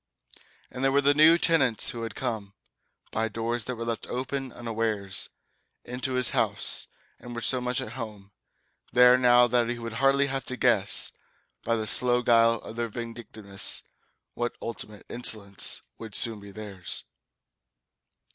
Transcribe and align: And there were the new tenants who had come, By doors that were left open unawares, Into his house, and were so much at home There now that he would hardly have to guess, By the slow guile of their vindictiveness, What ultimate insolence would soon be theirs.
And 0.71 0.83
there 0.83 0.91
were 0.91 0.99
the 0.99 1.13
new 1.13 1.37
tenants 1.37 1.91
who 1.91 2.01
had 2.01 2.15
come, 2.15 2.55
By 3.11 3.27
doors 3.27 3.65
that 3.65 3.75
were 3.75 3.85
left 3.85 4.07
open 4.07 4.51
unawares, 4.51 5.29
Into 5.85 6.13
his 6.13 6.31
house, 6.31 6.87
and 7.19 7.35
were 7.35 7.41
so 7.41 7.61
much 7.61 7.79
at 7.79 7.93
home 7.93 8.31
There 8.93 9.15
now 9.15 9.45
that 9.45 9.69
he 9.69 9.77
would 9.77 9.93
hardly 10.01 10.25
have 10.25 10.43
to 10.45 10.57
guess, 10.57 11.11
By 11.63 11.75
the 11.75 11.85
slow 11.85 12.23
guile 12.23 12.55
of 12.61 12.77
their 12.77 12.87
vindictiveness, 12.89 13.83
What 14.33 14.57
ultimate 14.59 15.05
insolence 15.07 15.83
would 15.99 16.15
soon 16.15 16.39
be 16.39 16.49
theirs. 16.49 17.03